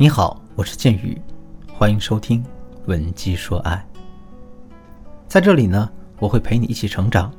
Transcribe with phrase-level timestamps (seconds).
[0.00, 1.20] 你好，我是剑宇，
[1.72, 2.40] 欢迎收听
[2.86, 3.84] 《文姬说爱》。
[5.26, 5.90] 在这里呢，
[6.20, 7.32] 我会陪你一起成长，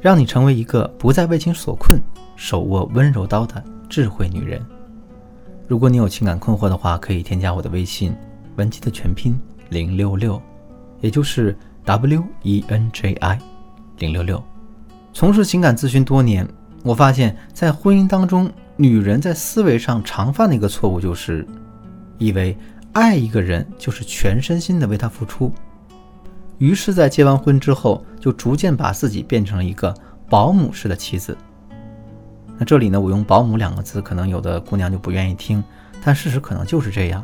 [0.00, 2.00] 让你成为一个不再为情所困、
[2.34, 4.64] 手握温柔刀的智慧女人。
[5.68, 8.16] 如果你有情感困惑的话，可以添加我的微信
[8.56, 9.38] “文姬”的全拼
[9.68, 10.40] 零六六，
[11.02, 11.54] 也就是
[11.84, 13.38] W E N J I
[13.98, 14.42] 零六六。
[15.12, 16.48] 从事情感咨询多年，
[16.82, 21.46] 我发现，在婚姻当中，女人在思维上常犯的一个错误就是。
[22.18, 22.56] 以为
[22.92, 25.52] 爱一个人就是全身心的为他付出，
[26.58, 29.94] 于是，在结完婚之后，就逐渐把自己变成了一个
[30.28, 31.36] 保姆式的妻子。
[32.58, 35.62] 那这里呢，我用“保姆”两个字，可能有的姑娘就不愿意听，
[36.02, 37.22] 但事实可能就是这样。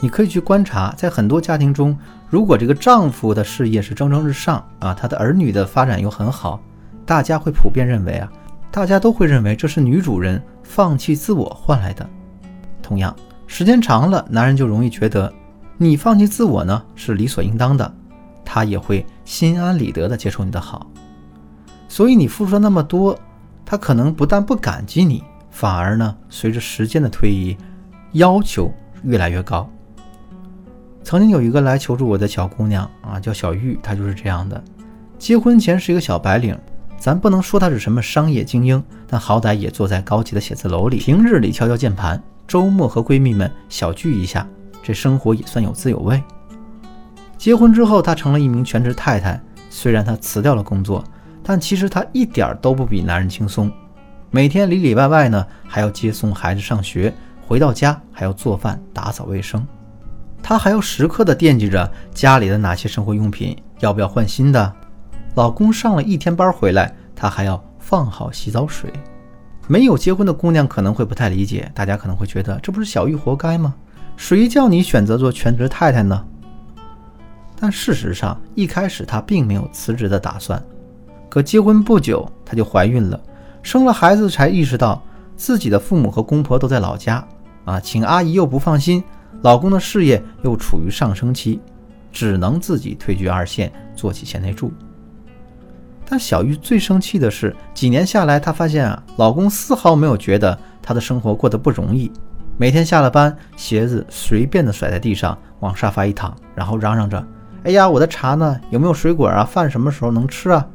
[0.00, 1.96] 你可以去观察，在很多家庭中，
[2.28, 6.60] 如果这个丈夫的事业是蒸蒸日上啊，他的儿女的发展又很好，
[7.06, 8.32] 大家会普遍认为啊，
[8.72, 12.04] 大家都会认为这是女主人放弃自我换来的。
[12.82, 13.14] 同样。
[13.52, 15.30] 时间长了，男人就容易觉得
[15.76, 17.92] 你放弃自我呢是理所应当的，
[18.44, 20.88] 他也会心安理得的接受你的好。
[21.88, 23.18] 所以你付出了那么多，
[23.66, 27.56] 他可能不但不感激你，反而呢随着时间的推移，
[28.12, 29.68] 要求越来越高。
[31.02, 34.62] 曾经有一个来求助我的小姑娘啊，叫小玉，她就是这样的。
[35.18, 36.56] 结婚前是一个小白领，
[36.96, 42.22] 咱不能说她是什么商业精英，但好歹也坐在高级的写字楼里，平日里敲敲键盘。
[42.50, 44.44] 周末和闺蜜们小聚一下，
[44.82, 46.20] 这生活也算有滋有味。
[47.38, 49.40] 结婚之后，她成了一名全职太太。
[49.70, 51.04] 虽然她辞掉了工作，
[51.44, 53.70] 但其实她一点都不比男人轻松。
[54.32, 57.14] 每天里里外外呢，还要接送孩子上学，
[57.46, 59.64] 回到家还要做饭、打扫卫生。
[60.42, 64.74] 她还要时刻的惦记着家里的哪些生活用品要不要换新的。
[65.36, 68.92] 老公上了一天班回来，她还要放好洗澡水。
[69.70, 73.72] 没有结婚的姑娘可能会不太理解，大家可能会觉得这不是小玉活该吗？
[74.16, 76.26] 谁叫你选择做全职太太呢？
[77.54, 80.60] 但事实上，一开始她并没有辞职的打算。
[81.28, 83.20] 可结婚不久，她就怀孕了，
[83.62, 85.00] 生了孩子才意识到
[85.36, 87.24] 自己的父母和公婆都在老家
[87.64, 89.00] 啊，请阿姨又不放心，
[89.42, 91.60] 老公的事业又处于上升期，
[92.10, 94.72] 只能自己退居二线，做起贤内助。
[96.10, 102.10] 但小玉最生气的是，几年下来，她发现啊，老公丝毫没有觉得她的生活过得不容易。
[102.56, 107.24] 每天下了班，鞋子随便的甩在地上，往沙发一躺，然后嚷嚷着
[107.62, 108.60] ：“哎呀，我的茶呢？
[108.70, 109.44] 有没有水果啊？
[109.44, 110.66] 饭什么时候能吃啊？”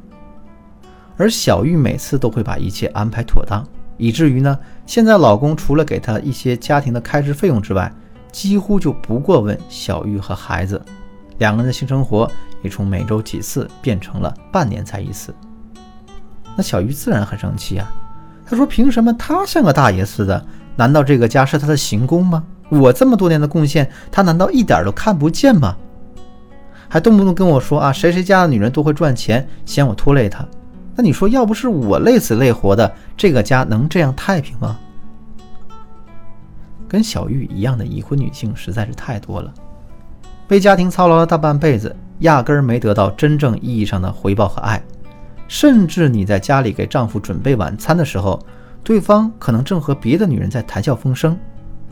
[1.18, 3.62] 而小玉每次都会把一切安排妥当，
[3.98, 7.92] 以至于呢，现在老公除了给她一些家庭的开支费用之外，
[8.32, 10.82] 几乎就不过问小玉和孩子。
[11.40, 12.32] 两个人的性生活
[12.66, 15.34] 也从每周几次变成了半年才一次。
[16.58, 17.90] 那小玉自然很生气啊，
[18.46, 20.46] 她说：“凭什么他像个大爷似的？
[20.76, 22.44] 难道这个家是他的行宫吗？
[22.70, 25.76] 我这么多年的贡献，他难道一点都看不见吗？
[26.90, 30.46] 还动不动跟我说啊，谁谁家的女人都会赚钱，嫌我拖累他。
[30.96, 34.78] 那你说，要不是我累死累活的，这个家能这样太平吗？”
[36.88, 39.54] 跟小玉一样的已婚女性实在是太多了。
[40.50, 44.82] 为家庭操劳了大半辈子，压根儿没得到真正意义上的回报和爱，
[45.48, 48.40] 甚至你在家里给丈夫准备晚餐的时候，
[48.84, 51.38] 对方可能正和别的女人在谈笑风生，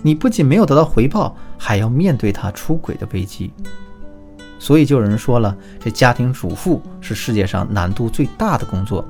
[0.01, 3.51] 你不仅没有得到回报，还要面对他出轨的危机。
[4.59, 9.05] 所以就有人说了，这家庭主妇是世界上难度最大的工作。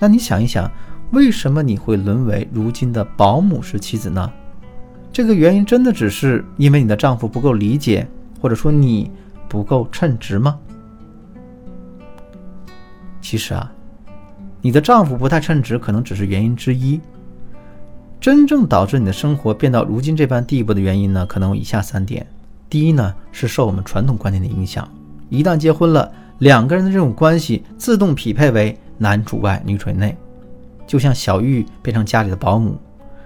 [0.00, 0.68] 那你想一想，
[1.12, 4.30] 为什么你会沦为如今的保姆式妻子呢？
[5.12, 8.06] 这个原因真的只是因为你的丈夫不够理解，
[8.40, 9.10] 或者说你
[9.48, 10.58] 不够称职吗？
[13.20, 13.72] 其实啊，
[14.60, 17.00] 你的丈夫不太称职，可能只是原因之一。
[18.20, 22.26] 真正导致你的生活变到如今这般地步的原因呢，可能有以下三点：
[22.68, 24.88] 第一呢，是受我们传统观念的影响，
[25.28, 30.16] 一旦结婚了，两个人的这种关系自动匹配为男主外女主内，
[30.86, 32.76] 就像小玉变成家里的保姆。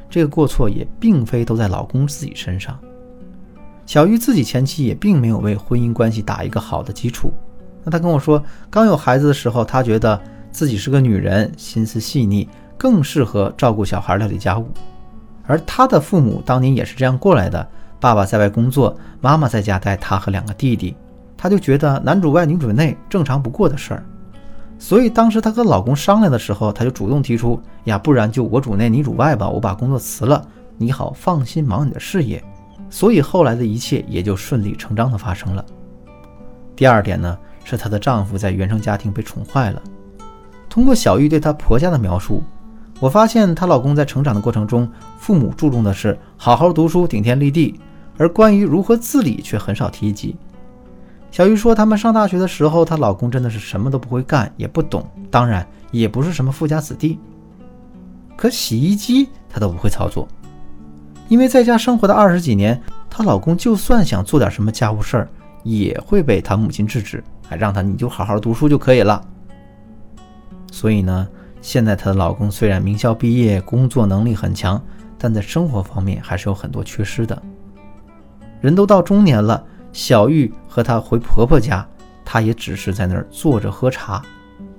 [0.09, 2.79] 这个过错也并非都在老公自己身上，
[3.91, 7.35] 小玉自己前期也并没有为婚姻关系打一个好的基础。
[7.83, 8.41] 那她跟我说，
[8.71, 10.21] 刚有孩子的时候，她觉得
[10.53, 12.49] 自己是个女人，心思细腻，
[12.79, 14.69] 更适合照顾小孩、料理家务。
[15.45, 20.95] 而她的父母当年也是这样过来的，爸爸在外工作，妈妈在家带她和两个弟弟，
[21.37, 24.05] 她就觉得男主外女主内正常不过的事儿。
[24.79, 30.47] 所以当时她和老公商量的时候，她就主动提出呀，不然就我主内你主外吧，我把工作辞了，
[30.79, 32.41] 你好放心忙你的事业。
[32.91, 35.65] 所以后来的一切也就顺理成章的发生了。
[36.77, 39.81] 第二点呢，是她的丈夫在原生家庭被宠坏了。
[40.69, 42.43] 通过小玉对她婆家的描述，
[42.99, 47.79] 我发现她老公在成长的过程中，父母注重的是好好读书、顶天立地，
[48.19, 50.37] 而关于如何自理却很少提及。
[51.31, 57.19] 小玉说，他们上大学的时候，她老公真的是什么都不会干，也不懂，当然也不是什么富家子弟。
[58.37, 60.27] 可洗衣机她都不会操作，
[61.31, 65.29] 因为在家生活的二十几年，她老公就算想做点什么家务事儿，
[65.63, 69.23] 也会被她母亲制止，还让她你就好好读书就可以了。
[70.73, 71.29] 所以呢，
[71.63, 74.83] 现在她的老公虽然名校毕业，工作能力很强，
[75.17, 77.41] 但在生活方面还是有很多缺失的。
[78.61, 79.65] 人都到中年了。
[79.93, 81.87] 小玉和她回婆婆家，
[82.25, 84.21] 她也只是在那儿坐着喝茶，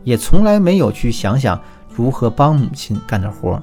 [0.04, 1.58] 也从来没有去想想
[1.88, 3.58] 如何帮母亲干点活。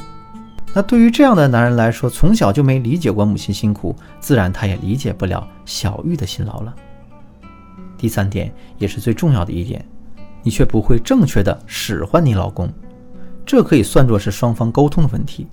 [0.75, 6.75] 那对于这样的男人来说，从小就没理解过母亲辛苦，自然他也理解不了小玉的辛劳了。
[7.97, 9.85] 第三点，也是最重要的一点，
[10.43, 12.73] 你却不会正确的使唤你老公，
[13.45, 15.49] 这可以算作是双方沟通的问题。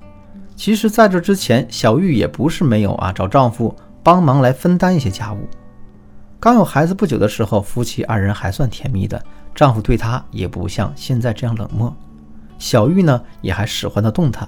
[0.56, 5.40] 其实，在这之前，小玉也不是没有啊，找丈夫帮忙来分担一些家务。
[6.40, 9.20] 刚有孩子不久的时候，夫妻二人还算甜蜜的，
[9.56, 11.92] 丈夫对她也不像现在这样冷漠。
[12.60, 14.48] 小玉呢，也还使唤得动他。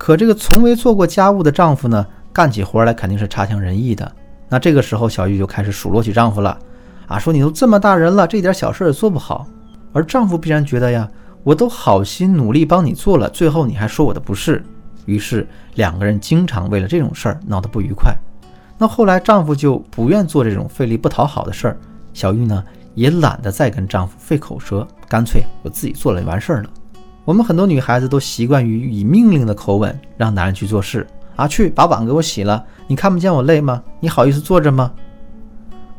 [0.00, 4.10] 可这个从未做过家务的丈夫呢，干起活来肯定是差强人意的。
[4.48, 6.58] 那这个时候，小玉就开始数落起丈夫了，
[7.06, 9.46] 啊，说你都这么大人了，这点小事也做不好。
[9.92, 11.06] 而丈夫必然觉得呀，
[11.44, 14.64] 我都好心努力帮你做了，最后你还说我的不是。
[15.04, 18.16] 于是两个人经常为了这种事儿闹得不愉快。
[18.78, 21.76] 那后来，丈夫就不愿做这种费力不讨好的事儿，
[22.14, 22.64] 小玉呢
[22.94, 26.70] 也懒得再跟丈夫费口舌，干脆我自己做了就完事儿了。
[27.24, 31.06] 我们很多女孩子都习惯于以命令的口吻让男人去做事
[31.36, 33.82] 啊，去把碗给我洗了，你看不见我累吗？
[34.00, 34.90] 你好意思坐着吗？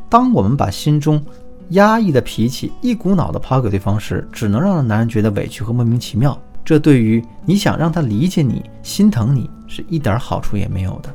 [0.10, 1.24] 当我们把心中
[1.70, 6.38] 压抑的脾气一股脑的抛给对方时，只能让男人觉得委屈和莫名其妙。
[6.66, 11.10] 这对于你想让他理解你、心疼你，是一点好处也没有的。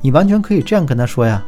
[0.00, 1.44] 你完全可以这样跟他说呀，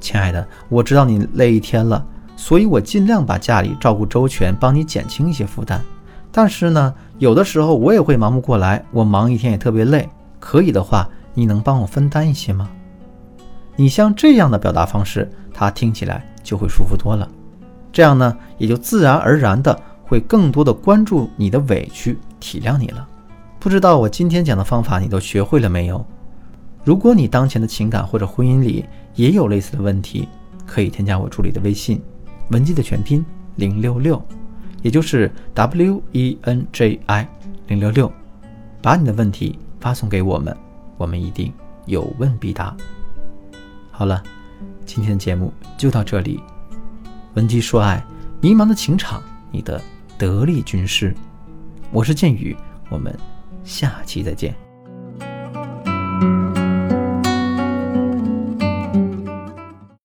[0.00, 2.04] 亲爱的，我知道你累一天了，
[2.36, 5.82] 所以我尽量把家里照顾周全，帮你减轻一些负担。
[6.30, 10.08] 但是呢，有的时候我也会忙不过来，我忙一天也特别累。
[10.38, 12.68] 可以的话，你能帮我分担一些吗？
[13.76, 17.28] 你像这样的表达方式，他听起来就会舒服多了。
[17.92, 23.06] 这样呢，也就自然而然的会更多的关注你的委屈，体谅你了。
[23.58, 26.04] 不知道我今天讲的方法你都学会了没有？
[26.84, 28.84] 如果你当前的情感或者婚姻里
[29.14, 30.28] 也有类似的问题，
[30.64, 32.00] 可以添加我助理的微信，
[32.50, 33.24] 文姬的全拼
[33.56, 34.22] 零六六，
[34.82, 37.28] 也就是 W E N J I
[37.66, 38.12] 零六六，
[38.80, 40.56] 把你的问题发送给我们，
[40.96, 41.52] 我们一定
[41.86, 42.76] 有问必答。
[43.90, 44.22] 好了，
[44.86, 46.40] 今天的节目就到这里，
[47.34, 48.04] 文姬说爱，
[48.40, 49.80] 迷茫的情场，你的
[50.16, 51.14] 得力军师，
[51.90, 52.56] 我是剑宇，
[52.88, 53.12] 我们
[53.64, 54.67] 下期再见。